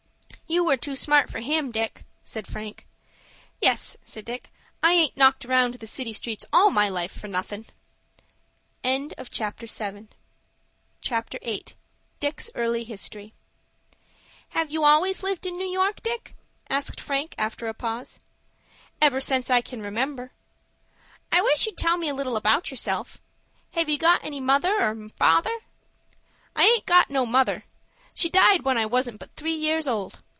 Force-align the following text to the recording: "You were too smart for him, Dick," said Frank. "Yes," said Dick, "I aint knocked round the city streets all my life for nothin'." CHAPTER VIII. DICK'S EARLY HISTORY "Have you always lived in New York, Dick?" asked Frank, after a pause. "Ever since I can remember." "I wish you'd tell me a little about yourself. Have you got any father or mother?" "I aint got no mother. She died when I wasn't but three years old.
"You 0.47 0.65
were 0.65 0.75
too 0.75 0.97
smart 0.97 1.29
for 1.29 1.39
him, 1.39 1.71
Dick," 1.71 2.03
said 2.23 2.45
Frank. 2.45 2.85
"Yes," 3.61 3.95
said 4.03 4.25
Dick, 4.25 4.51
"I 4.83 4.91
aint 4.91 5.15
knocked 5.15 5.45
round 5.45 5.75
the 5.75 5.87
city 5.87 6.11
streets 6.11 6.43
all 6.51 6.69
my 6.69 6.89
life 6.89 7.09
for 7.13 7.29
nothin'." 7.29 7.67
CHAPTER 8.83 9.65
VIII. 9.69 11.63
DICK'S 12.19 12.49
EARLY 12.53 12.83
HISTORY 12.83 13.33
"Have 14.49 14.69
you 14.71 14.83
always 14.83 15.23
lived 15.23 15.45
in 15.45 15.55
New 15.55 15.65
York, 15.65 16.03
Dick?" 16.03 16.35
asked 16.69 16.99
Frank, 16.99 17.33
after 17.37 17.69
a 17.69 17.73
pause. 17.73 18.19
"Ever 19.01 19.21
since 19.21 19.49
I 19.49 19.61
can 19.61 19.81
remember." 19.81 20.33
"I 21.31 21.41
wish 21.41 21.65
you'd 21.65 21.77
tell 21.77 21.95
me 21.97 22.09
a 22.09 22.13
little 22.13 22.35
about 22.35 22.69
yourself. 22.69 23.21
Have 23.75 23.87
you 23.87 23.97
got 23.97 24.21
any 24.21 24.45
father 24.45 24.81
or 24.81 24.95
mother?" 25.17 25.59
"I 26.57 26.65
aint 26.65 26.85
got 26.85 27.09
no 27.09 27.25
mother. 27.25 27.63
She 28.13 28.29
died 28.29 28.63
when 28.63 28.77
I 28.77 28.85
wasn't 28.85 29.17
but 29.19 29.33
three 29.37 29.55
years 29.55 29.87
old. 29.87 30.19